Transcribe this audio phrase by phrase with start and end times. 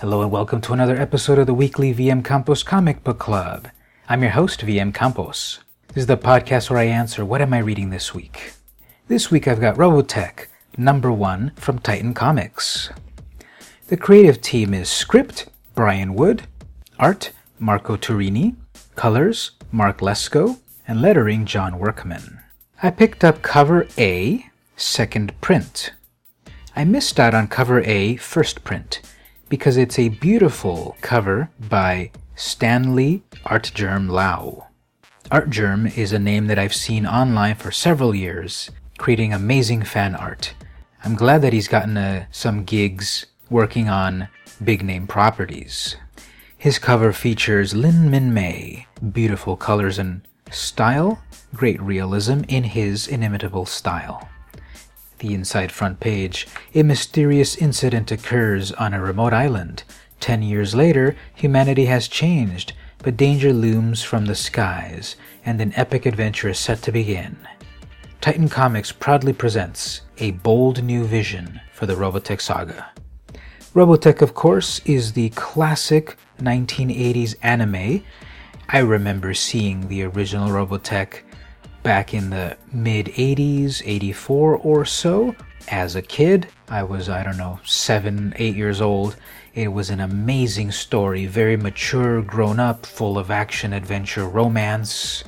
[0.00, 3.66] Hello and welcome to another episode of the weekly VM Campos Comic Book Club.
[4.08, 5.58] I'm your host, VM Campos.
[5.88, 8.52] This is the podcast where I answer what am I reading this week.
[9.08, 12.90] This week I've got Robotech, number one from Titan Comics.
[13.88, 16.44] The creative team is script, Brian Wood,
[17.00, 18.54] art, Marco Turini,
[18.94, 22.38] colors, Mark Lesko, and lettering, John Workman.
[22.84, 24.46] I picked up cover A,
[24.76, 25.90] second print.
[26.76, 29.00] I missed out on cover A, first print,
[29.48, 34.66] because it's a beautiful cover by Stanley Artgerm Lau.
[35.30, 40.54] Artgerm is a name that I've seen online for several years, creating amazing fan art.
[41.04, 44.28] I'm glad that he's gotten uh, some gigs working on
[44.62, 45.96] big name properties.
[46.56, 51.22] His cover features Lin Min Mei, beautiful colors and style,
[51.54, 54.28] great realism in his inimitable style.
[55.18, 59.82] The inside front page, a mysterious incident occurs on a remote island.
[60.20, 66.06] Ten years later, humanity has changed, but danger looms from the skies, and an epic
[66.06, 67.36] adventure is set to begin.
[68.20, 72.90] Titan Comics proudly presents a bold new vision for the Robotech saga.
[73.74, 78.04] Robotech, of course, is the classic 1980s anime.
[78.68, 81.22] I remember seeing the original Robotech
[81.82, 85.34] back in the mid 80s, 84 or so.
[85.70, 89.16] As a kid, I was, I don't know, seven, eight years old.
[89.54, 95.24] It was an amazing story, very mature, grown up, full of action, adventure, romance,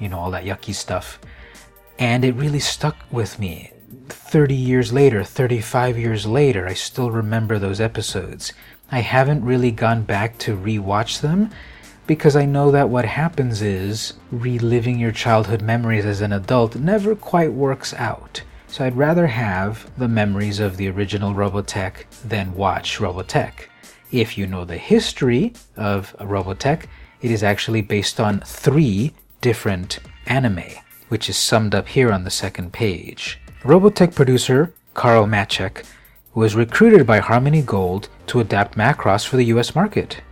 [0.00, 1.20] you know, all that yucky stuff.
[1.98, 3.70] And it really stuck with me.
[4.08, 8.52] 30 years later, 35 years later, I still remember those episodes.
[8.90, 11.50] I haven't really gone back to rewatch them
[12.06, 17.14] because I know that what happens is reliving your childhood memories as an adult never
[17.14, 18.42] quite works out.
[18.66, 23.66] So I'd rather have the memories of the original Robotech than watch Robotech.
[24.10, 26.86] If you know the history of Robotech,
[27.20, 30.64] it is actually based on three different anime,
[31.08, 33.38] which is summed up here on the second page.
[33.62, 35.84] Robotech producer Carl Macek
[36.34, 40.22] was recruited by Harmony Gold to adapt Macross for the US market.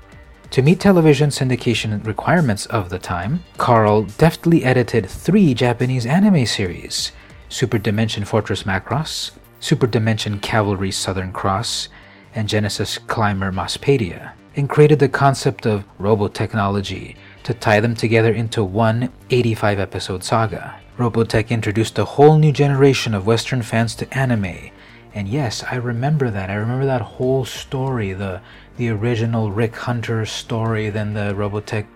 [0.51, 7.13] To meet television syndication requirements of the time, Carl deftly edited three Japanese anime series
[7.49, 11.89] Super Dimension Fortress Macross, Super Dimension Cavalry Southern Cross,
[12.35, 18.65] and Genesis Climber Mospeada, and created the concept of robotechnology to tie them together into
[18.65, 20.81] one 85 episode saga.
[20.99, 24.71] Robotech introduced a whole new generation of Western fans to anime.
[25.15, 26.51] And yes, I remember that.
[26.51, 28.41] I remember that whole story, the
[28.81, 31.87] the original Rick Hunter story, then the Robotech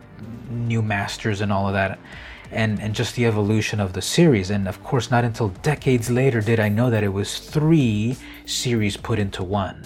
[0.50, 1.98] new masters and all of that.
[2.52, 4.50] And and just the evolution of the series.
[4.50, 8.98] And of course not until decades later did I know that it was three series
[8.98, 9.82] put into one.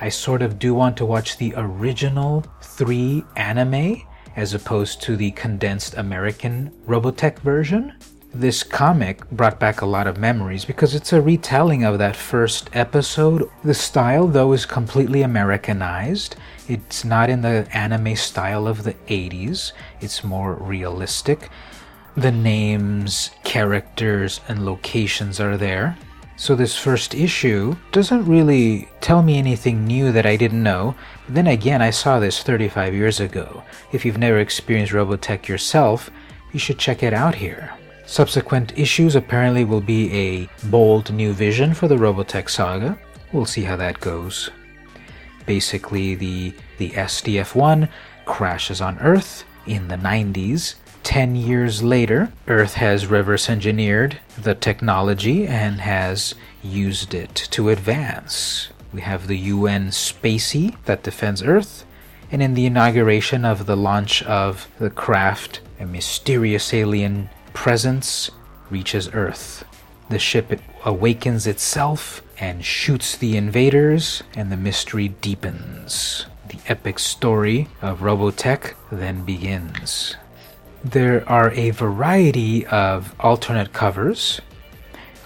[0.00, 4.02] I sort of do want to watch the original three anime
[4.36, 7.94] as opposed to the condensed American Robotech version
[8.34, 12.68] this comic brought back a lot of memories because it's a retelling of that first
[12.72, 13.48] episode.
[13.62, 16.34] The style, though, is completely Americanized.
[16.68, 21.48] It's not in the anime style of the 80s, it's more realistic.
[22.16, 25.96] The names, characters, and locations are there.
[26.36, 30.96] So, this first issue doesn't really tell me anything new that I didn't know.
[31.28, 33.62] Then again, I saw this 35 years ago.
[33.92, 36.10] If you've never experienced Robotech yourself,
[36.52, 37.72] you should check it out here.
[38.06, 42.98] Subsequent issues apparently will be a bold new vision for the Robotech saga.
[43.32, 44.50] We'll see how that goes.
[45.46, 47.88] Basically, the, the SDF 1
[48.26, 50.74] crashes on Earth in the 90s.
[51.02, 58.68] Ten years later, Earth has reverse engineered the technology and has used it to advance.
[58.92, 61.84] We have the UN Spacy that defends Earth,
[62.30, 68.30] and in the inauguration of the launch of the craft, a mysterious alien presence
[68.68, 69.64] reaches Earth.
[70.10, 76.26] The ship awakens itself and shoots the invaders, and the mystery deepens.
[76.48, 80.16] The epic story of Robotech then begins.
[80.84, 84.42] There are a variety of alternate covers.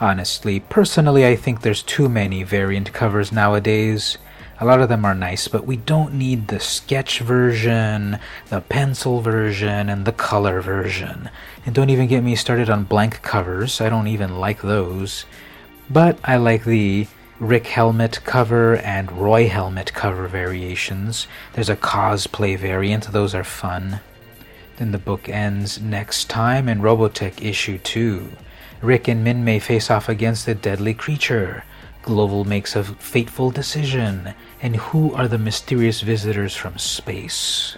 [0.01, 4.19] Honestly, personally, I think there's too many variant covers nowadays.
[4.61, 8.19] A lot of them are nice, but we don't need the sketch version,
[8.49, 11.31] the pencil version, and the color version.
[11.65, 15.27] And don't even get me started on blank covers, I don't even like those.
[15.89, 17.07] But I like the
[17.39, 21.29] Rick Helmet cover and Roy Helmet cover variations.
[21.53, 24.01] There's a cosplay variant, those are fun.
[24.79, 28.29] Then the book ends next time in Robotech issue 2.
[28.83, 31.63] Rick and Min Mei face off against a deadly creature.
[32.03, 37.77] Global makes a fateful decision, and who are the mysterious visitors from space?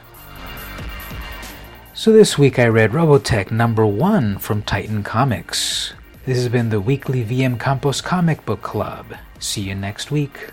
[1.95, 5.93] So this week I read Robotech number one from Titan Comics.
[6.25, 9.07] This has been the weekly VM Campos Comic Book Club.
[9.39, 10.51] See you next week.